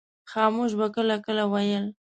[0.31, 1.85] خاموش به کله کله ویل.